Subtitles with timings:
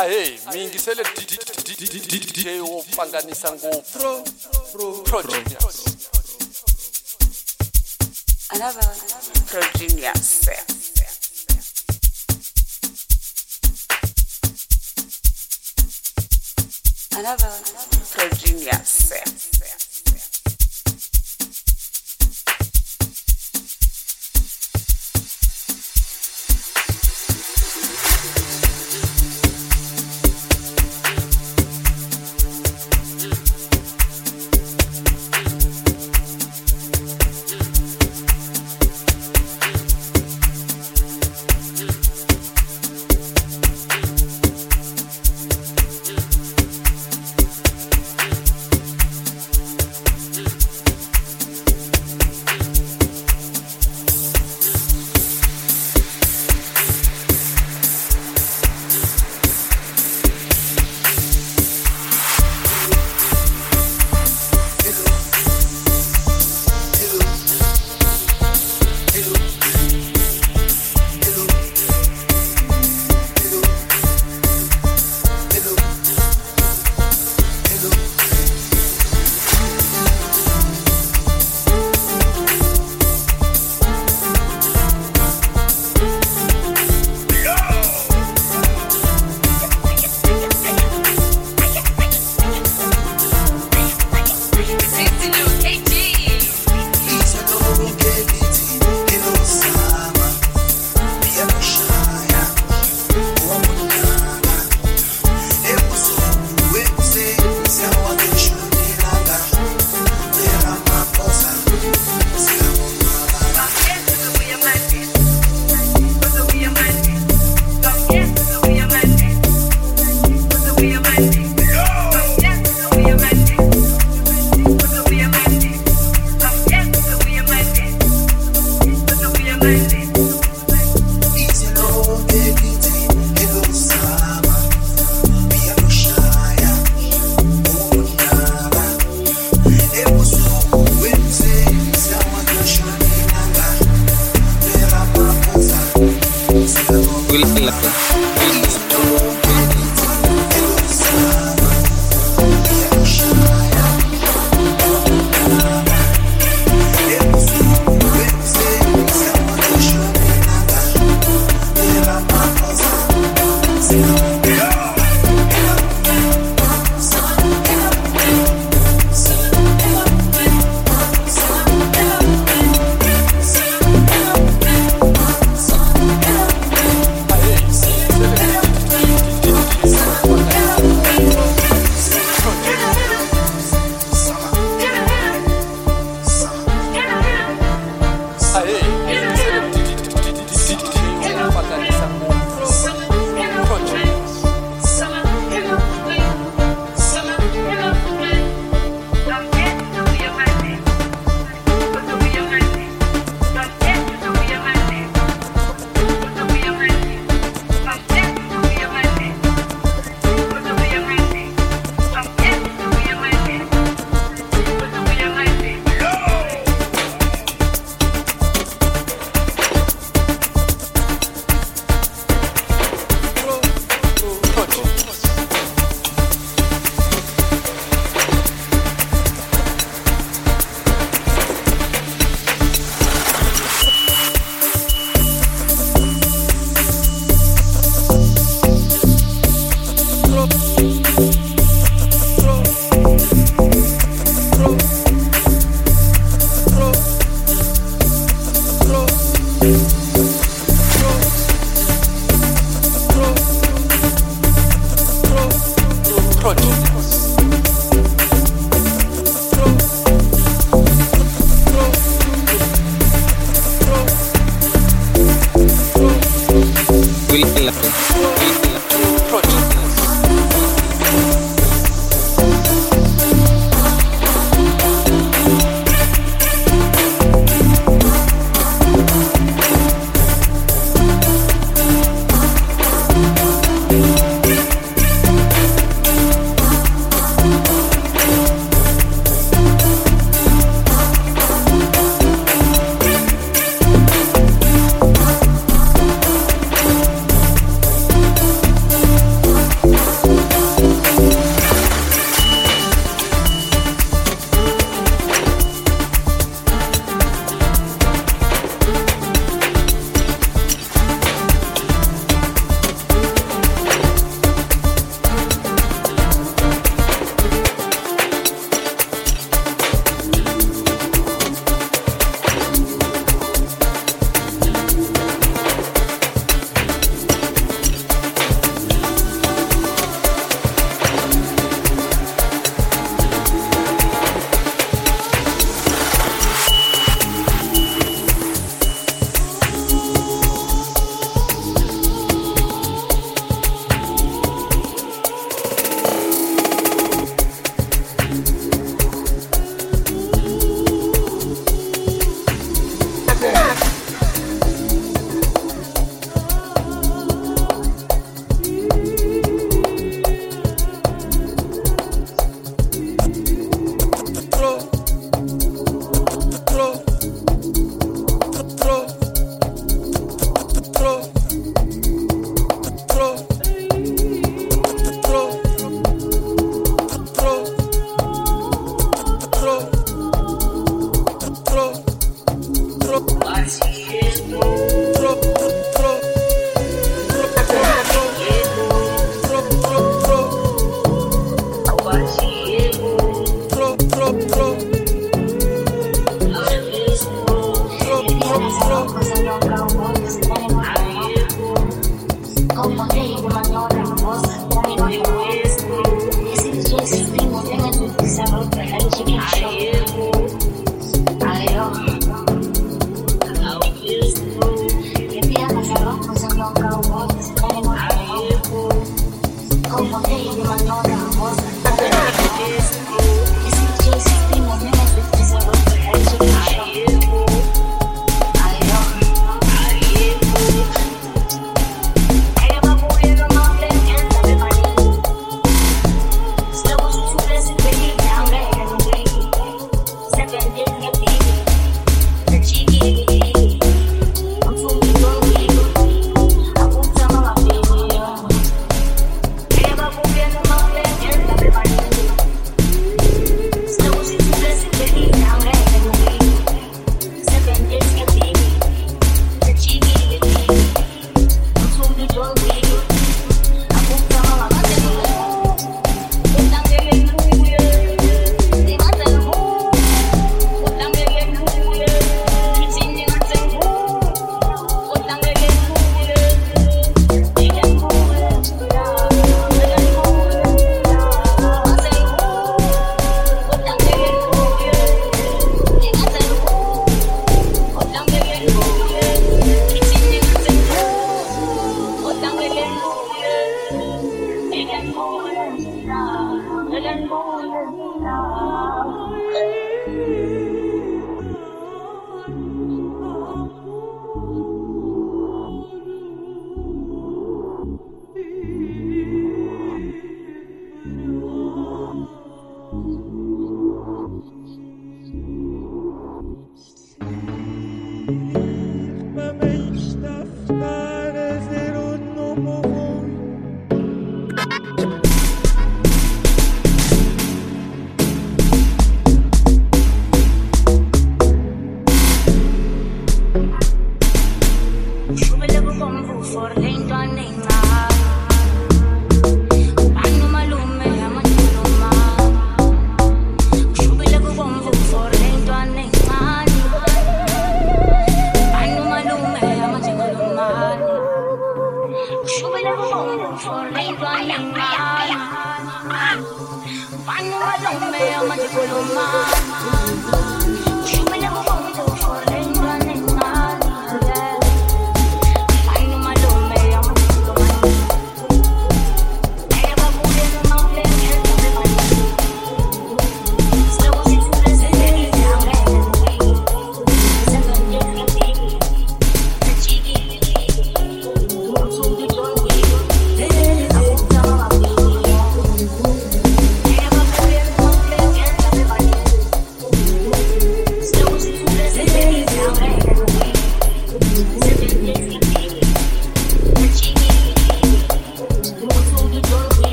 [0.00, 1.02] ahey mingisele
[2.08, 4.24] dj wo pfanganisa ngopfu
[5.04, 5.78] progenius
[8.50, 8.88] Another
[9.46, 10.48] progenius.
[17.12, 17.52] Another
[18.14, 19.57] progenius.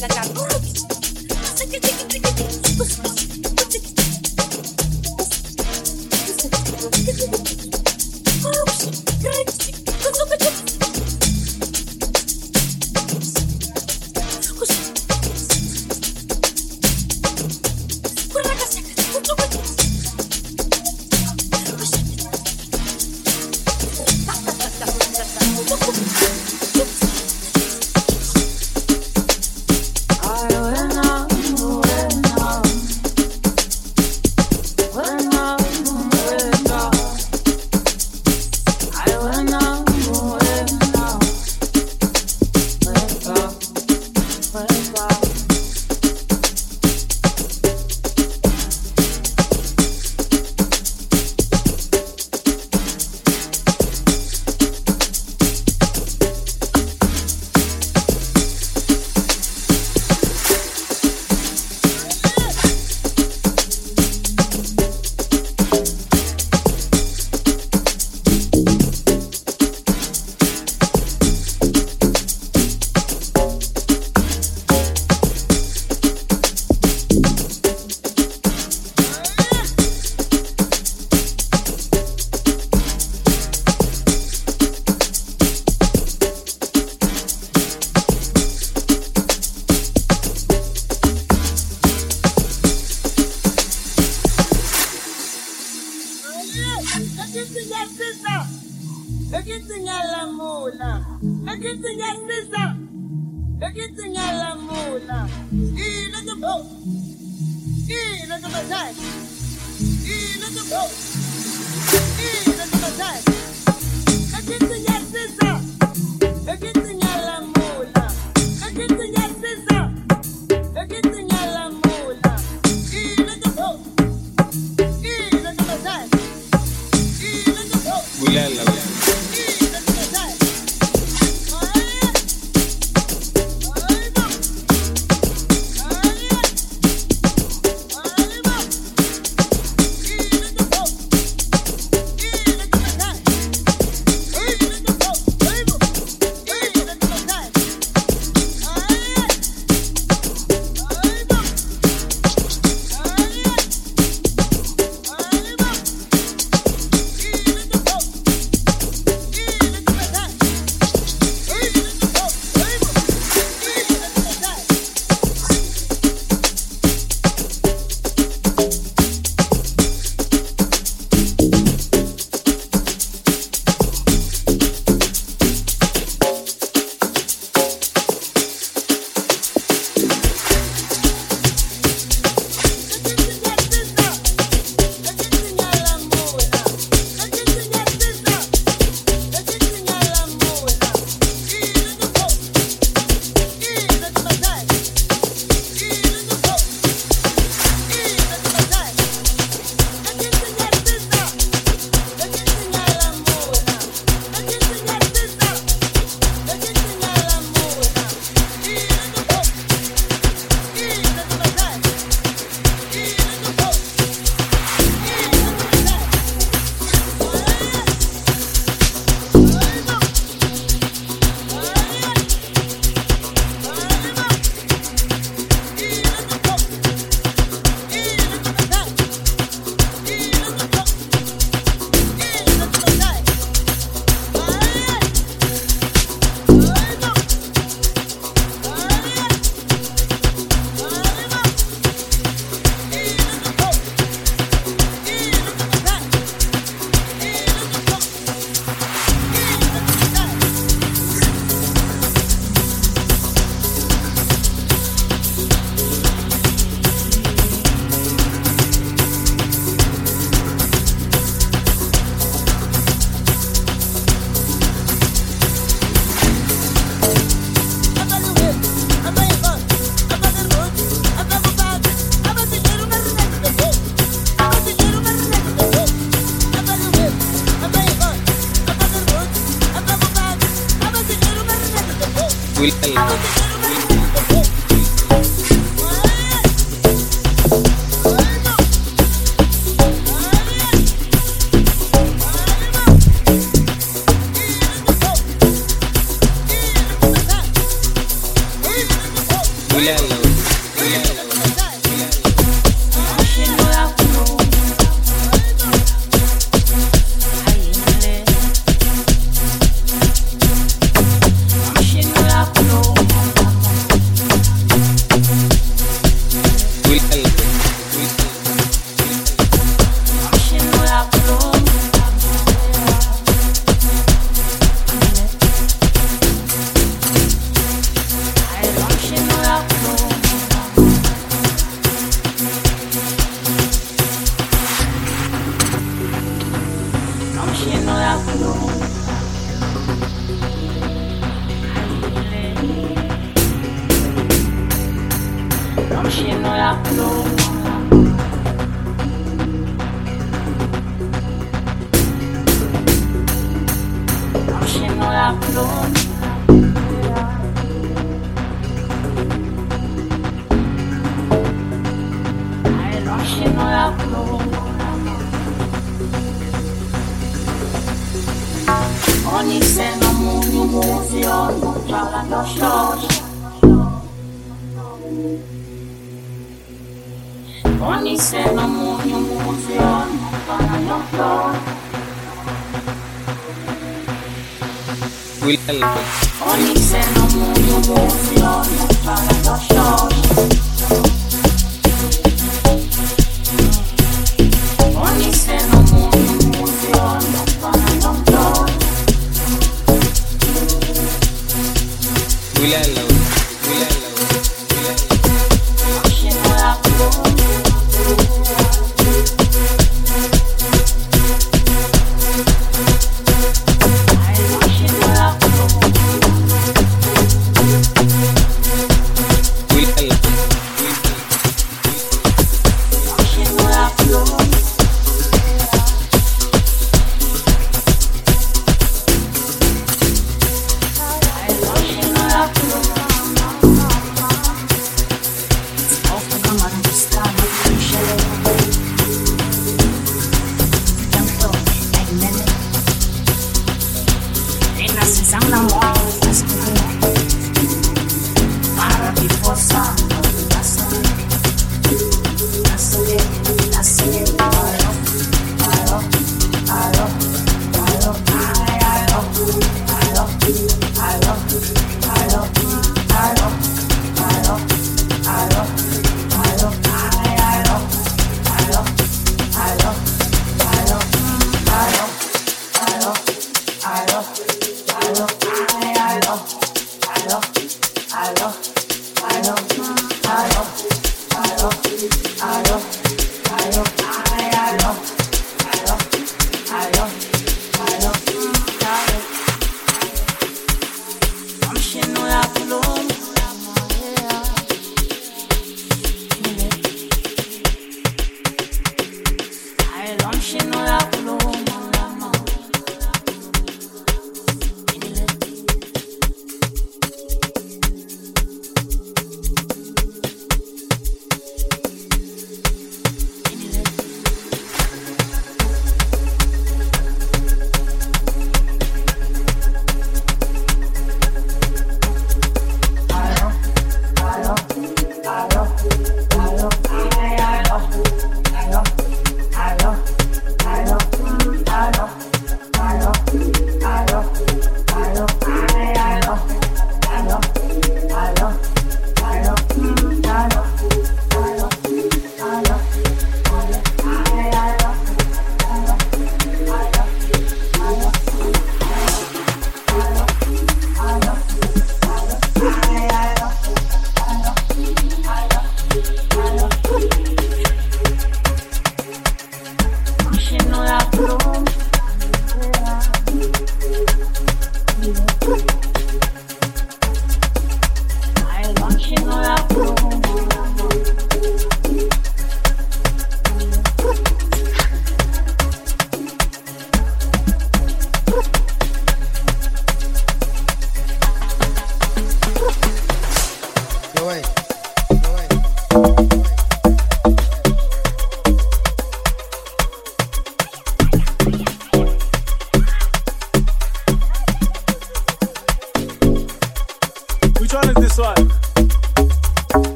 [0.00, 0.47] la carta.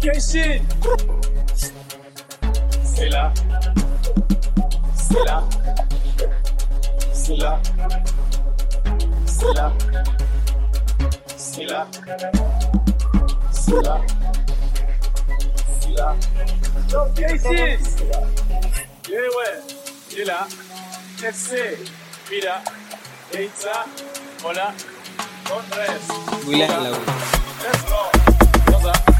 [0.00, 0.42] Viens ici.
[2.84, 3.32] C'est là.
[4.94, 5.44] C'est là.
[7.12, 7.60] C'est là.
[9.26, 9.72] C'est là.
[11.36, 11.86] C'est là.
[13.50, 14.00] C'est là.
[15.80, 16.16] C'est là.
[16.90, 17.86] Donc viens ici.
[19.10, 20.46] Eh là.
[21.22, 21.54] Merci.
[26.46, 26.90] Larga la
[27.60, 29.17] Let's go.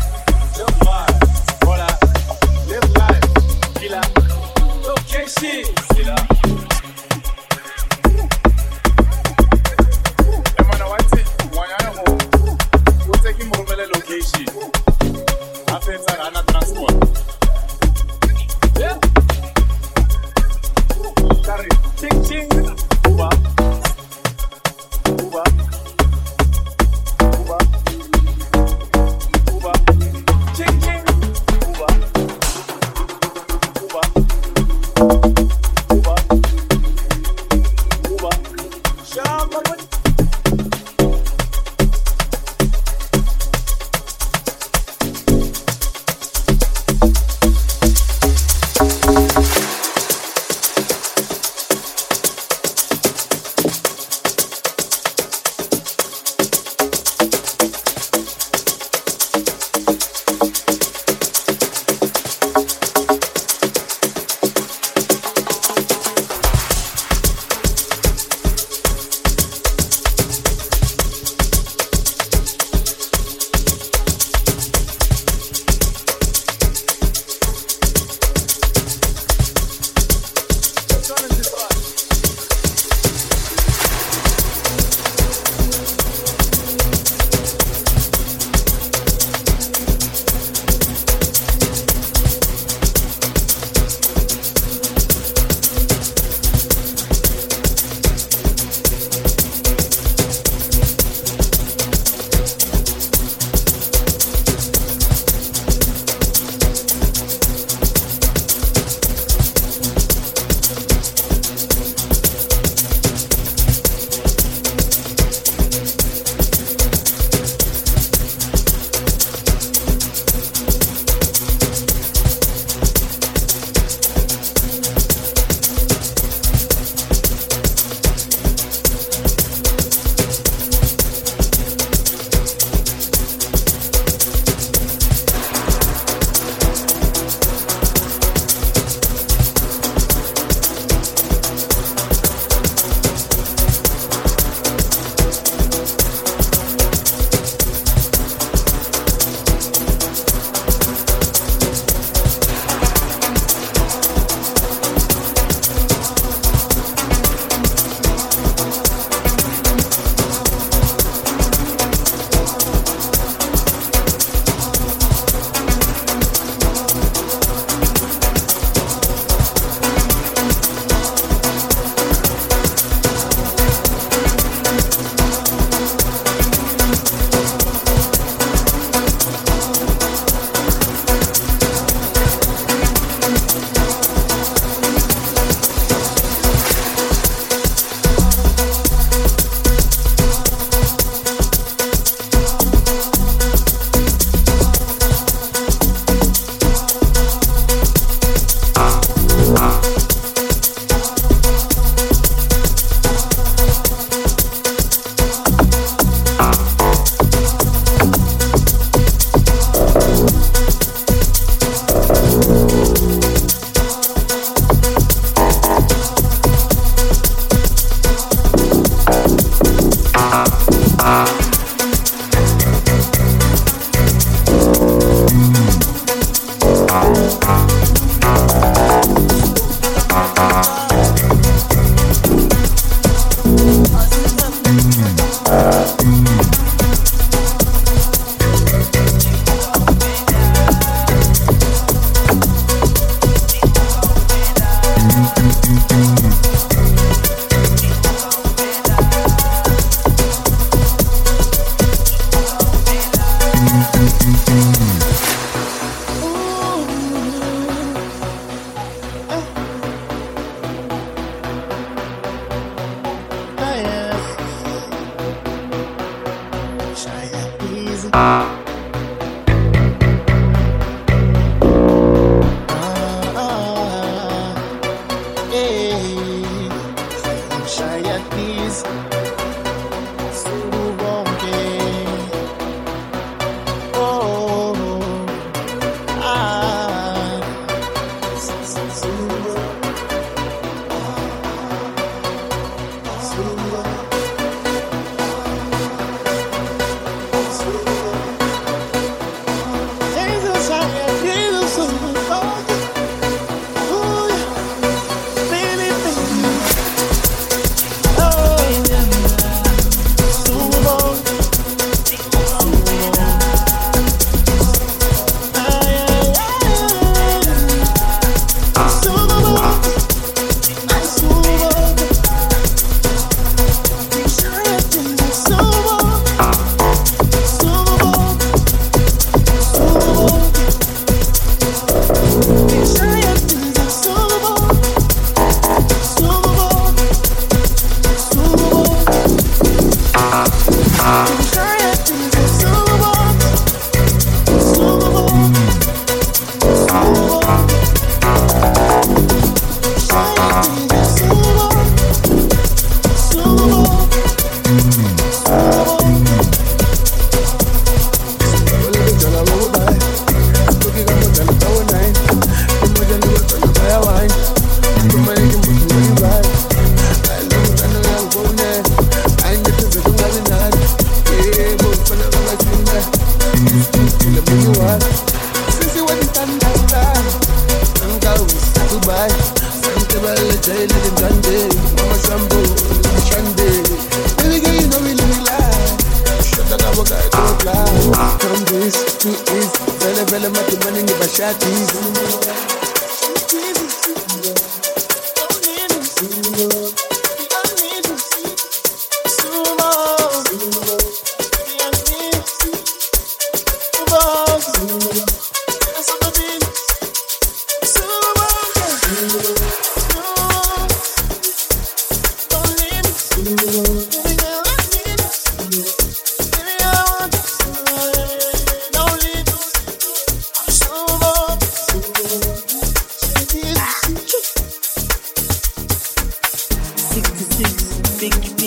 [5.29, 5.63] C'est
[6.05, 6.28] là.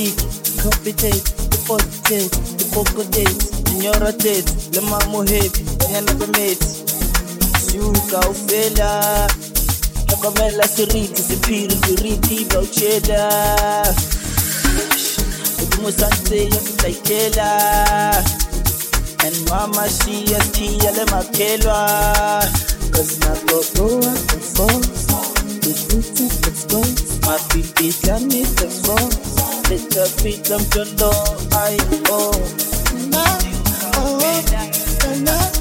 [0.02, 0.18] beat,
[0.64, 6.68] copitate, depositate, decocotate, inyoratate, lemamuhepi, nganabemeti,
[7.72, 9.28] shuka ufela,
[10.08, 13.22] tlhokomela seriti sephiri seriti baucheda
[15.60, 17.50] modimo santse ya fitlaikela
[19.26, 21.80] and mama shia tiya le makhelwa
[22.92, 25.06] cause nakoboa the force
[25.62, 29.31] the roots of the force my feet is done with
[29.72, 31.78] let bit of your love I
[32.10, 32.32] owe.
[33.14, 33.40] Oh,
[33.96, 35.61] oh, nah.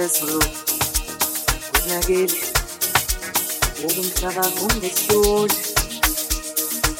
[0.00, 0.40] Yakho ingaphezulu
[1.72, 2.40] kunakeli
[3.84, 5.54] ubumhlaba kungehluli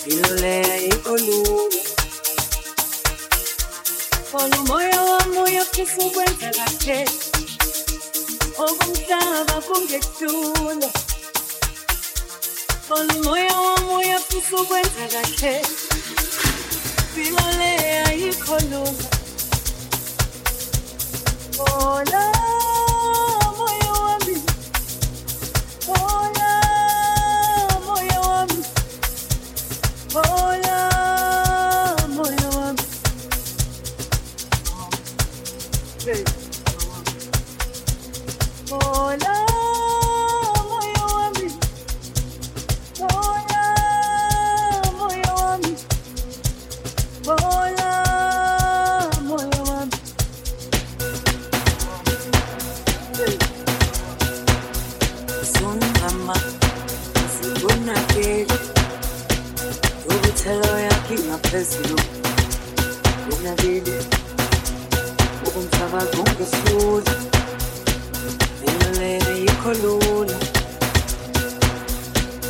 [0.06, 1.80] yilo leyo yikho lula.
[4.30, 7.08] Kona umoya wami uyafisa ukwenza kahle.
[8.58, 10.88] Okumhlaba kungehlula
[12.88, 15.62] Kona umoya wami uyafisa ukwenza kahle.
[17.14, 17.72] Filo le
[18.08, 19.08] ayikho lula.
[21.56, 22.59] Kona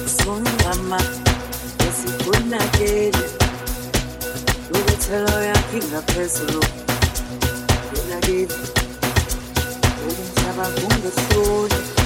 [0.07, 0.99] Sungama,
[1.89, 3.25] esikunakeli.
[4.71, 6.63] Ukuthelo yakho ingaphezulu.
[7.91, 8.59] Kunakeli.
[10.07, 11.75] Ubumhlaba kungehluli.
[11.75, 12.00] Imilele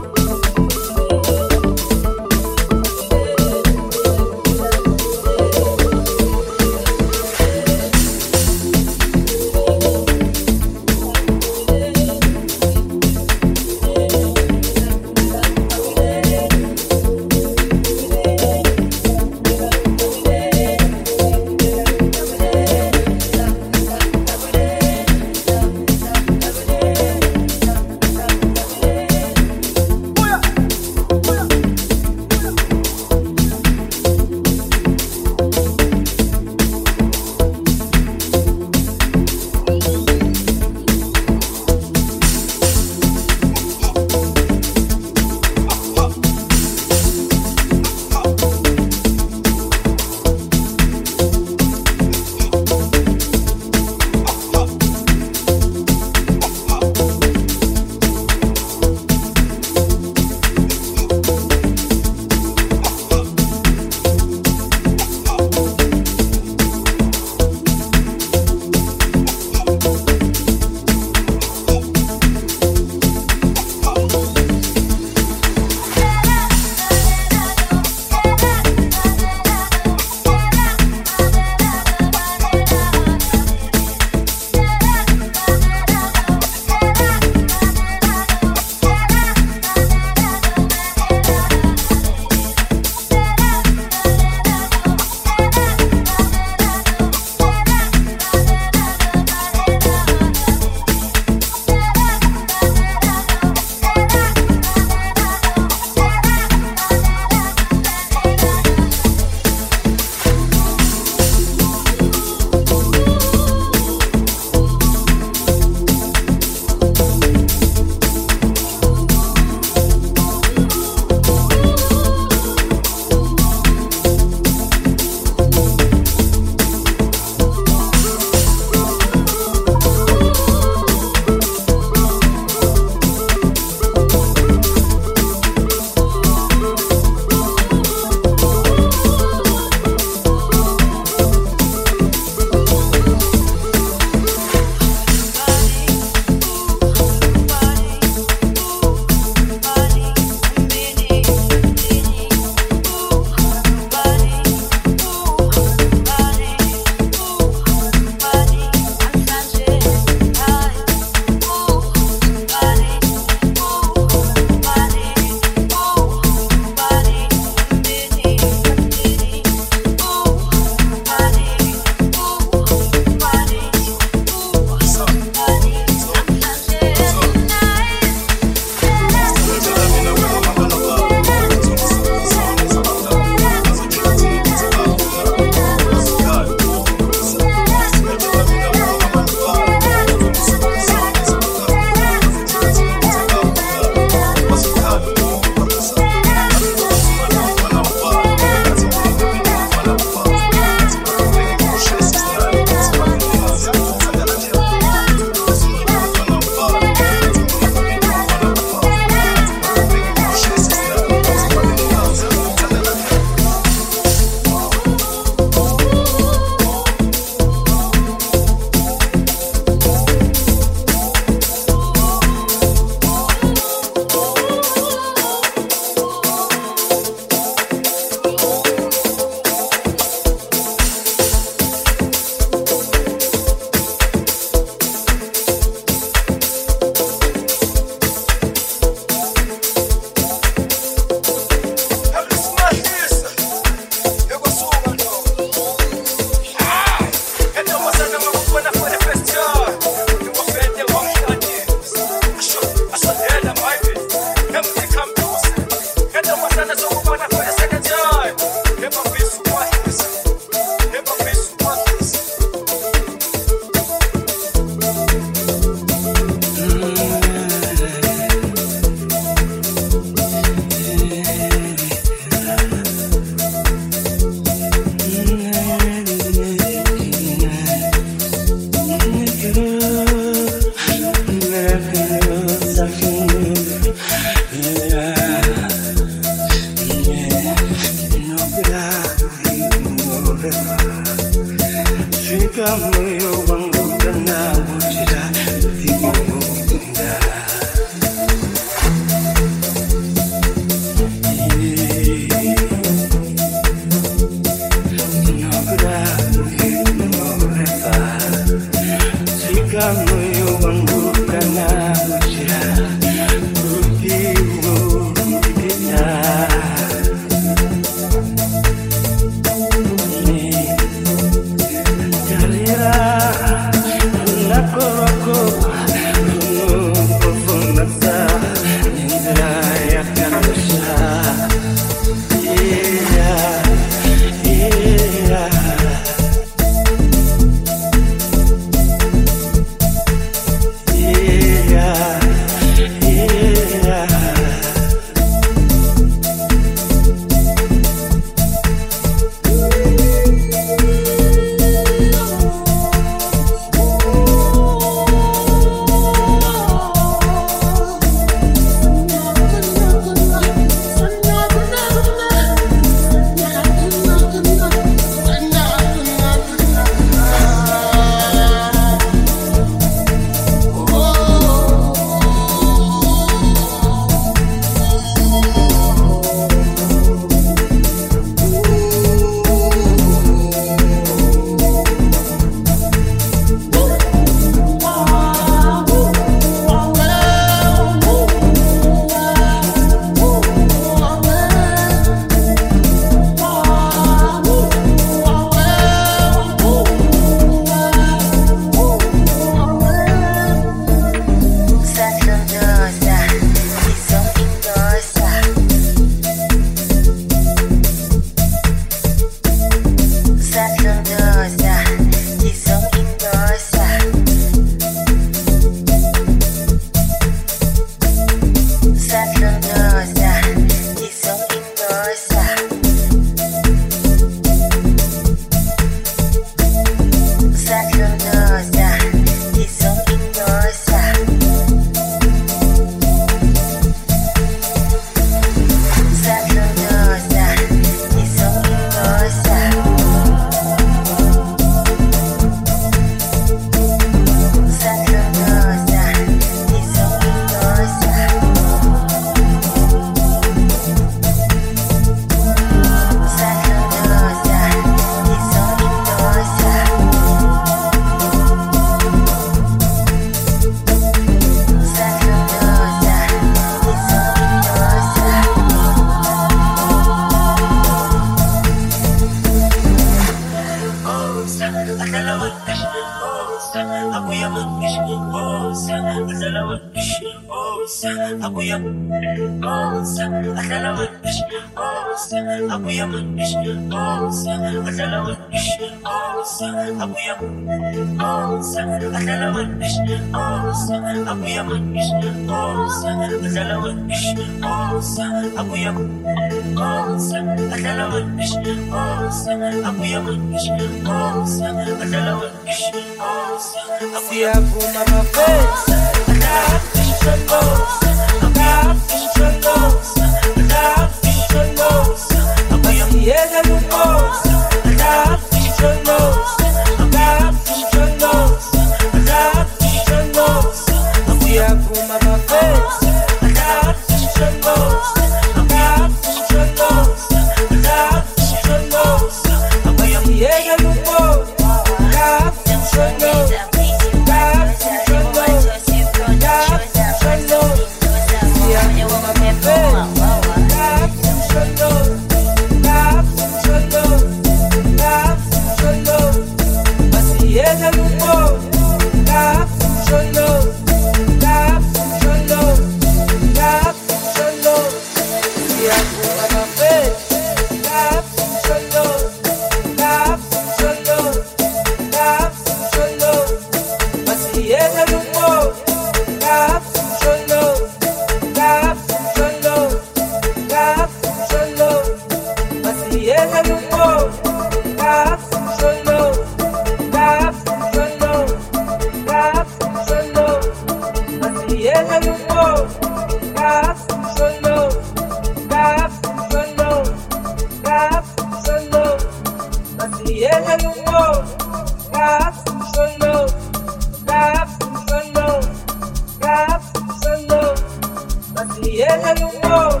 [598.82, 600.00] Yeah, you know,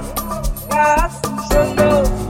[0.70, 2.29] God's so.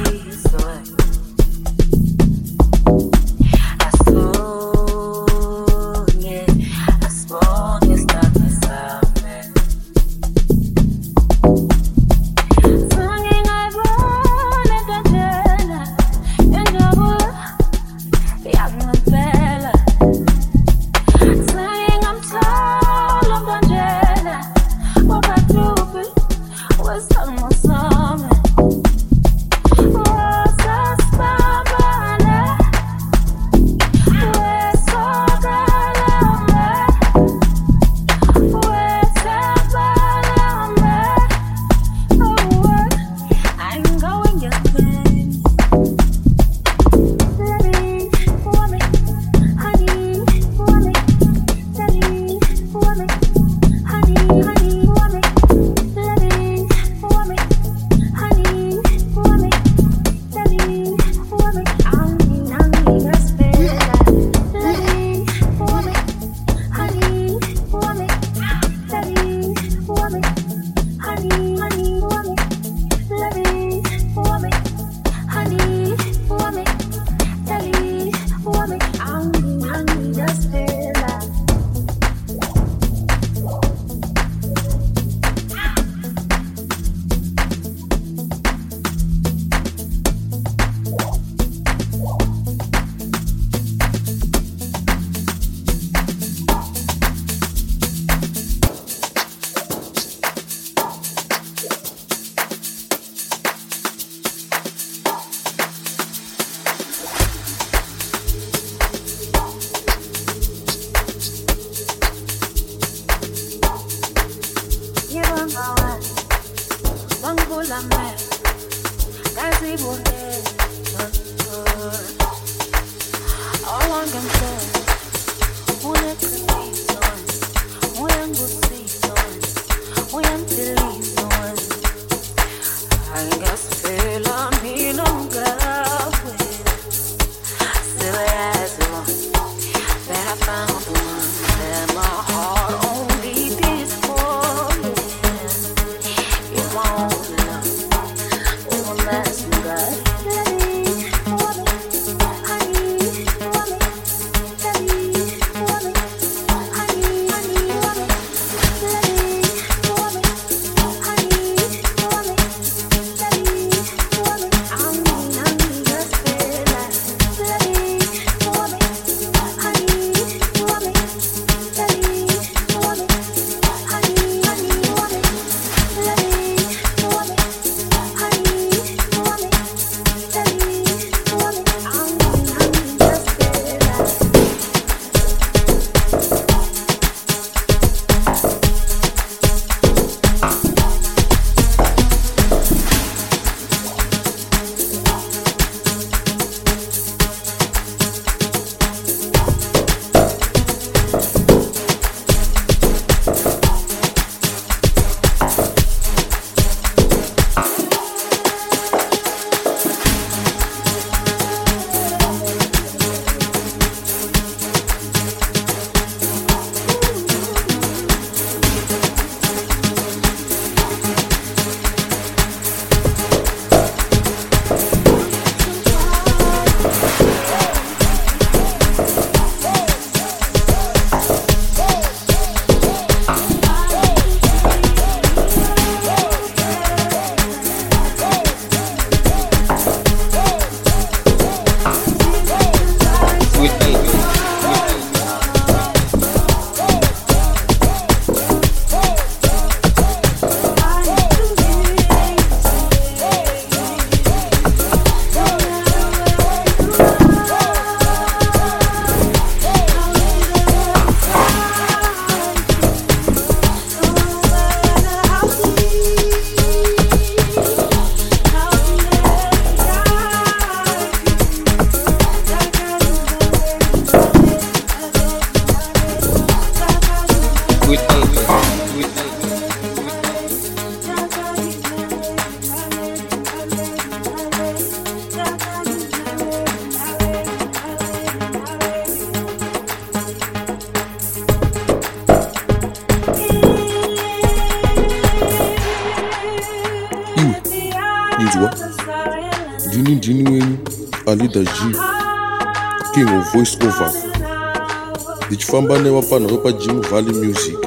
[305.71, 307.77] mifambane vapanhu vepa jim valley music.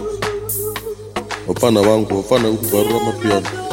[1.46, 3.63] Vapfana vangu vapana vekuvarura mapiano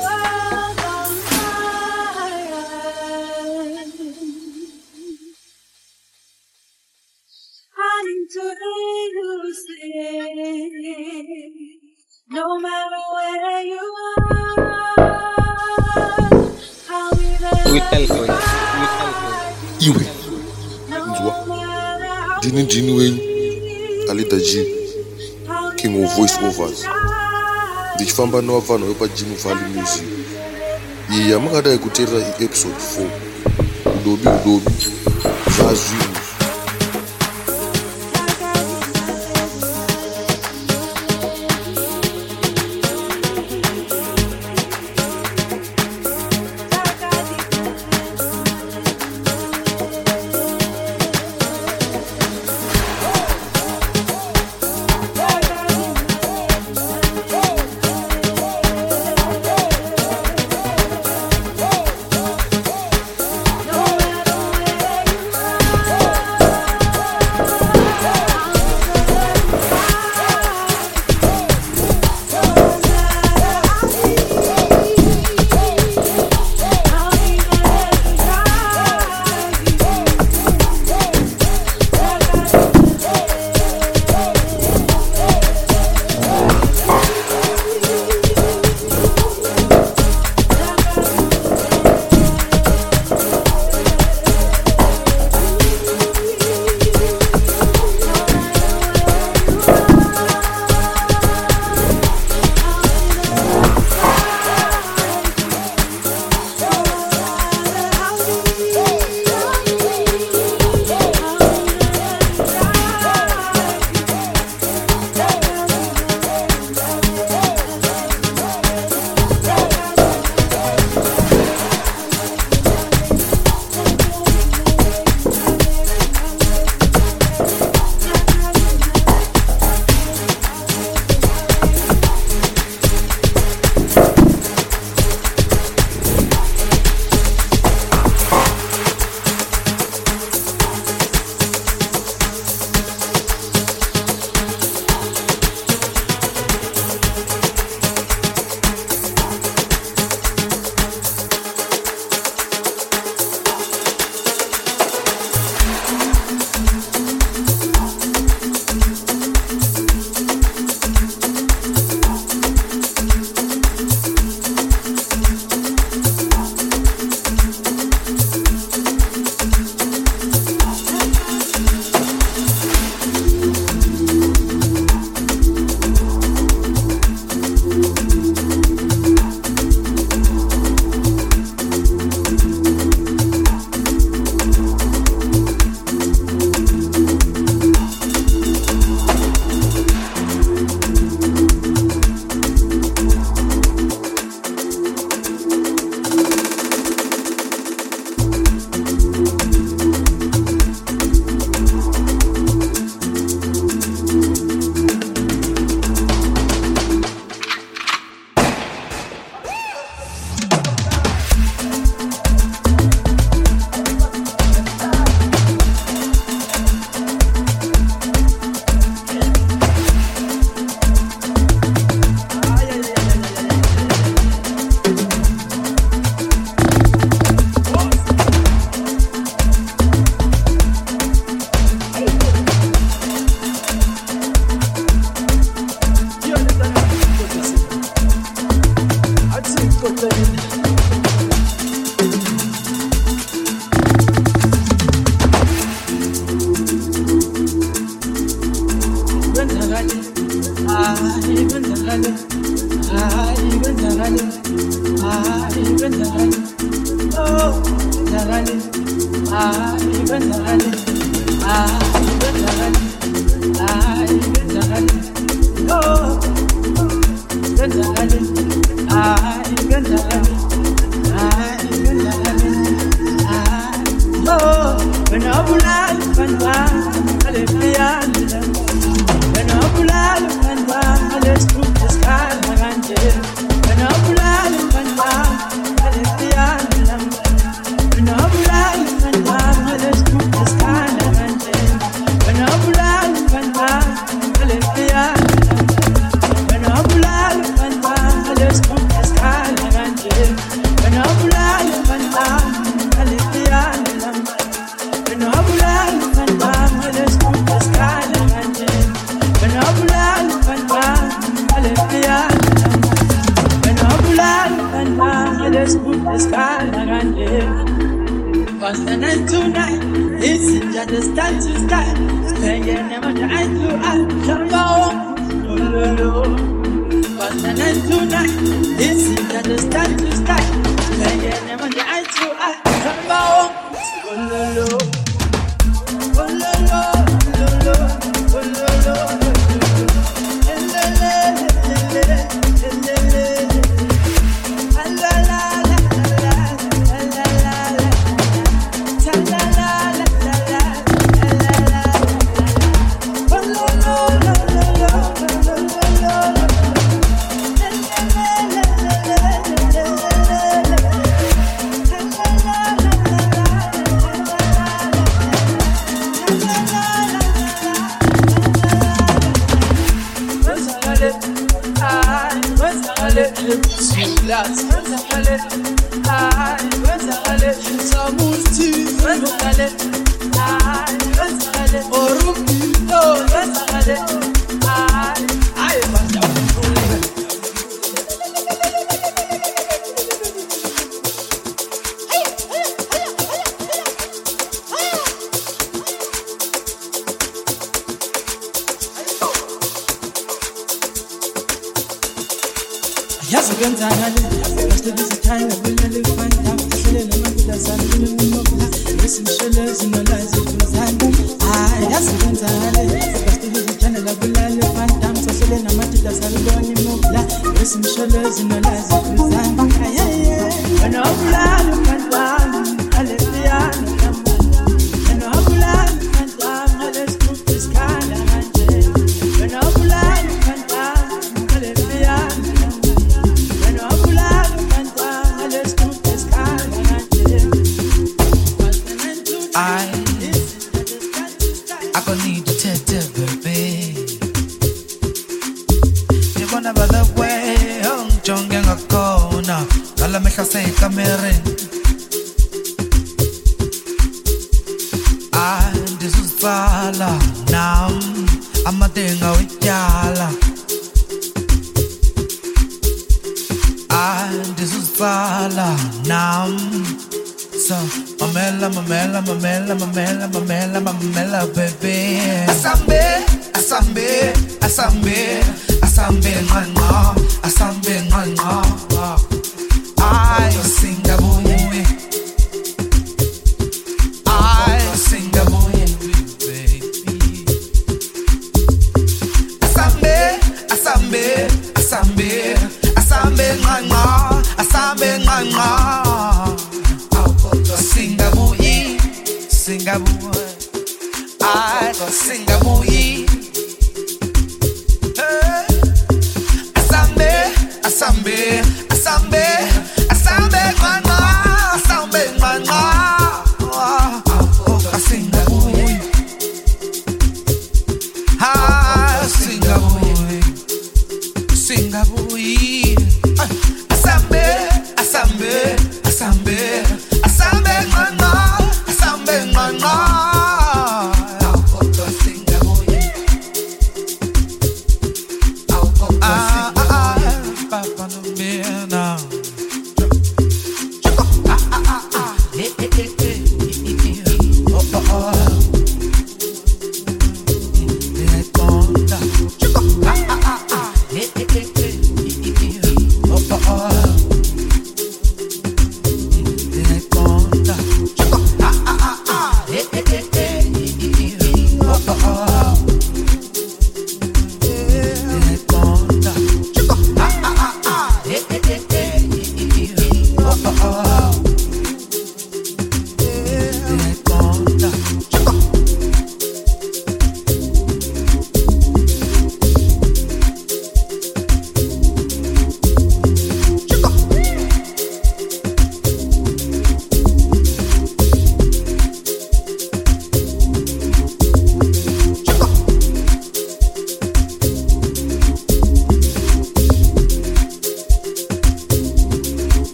[28.22, 30.03] ndichifamba nevavanhu vepajim valley music.
[31.11, 34.72] Iyi yamungadai kuteerera iepisode 4 udobi udobi
[35.56, 36.11] zvazvinhu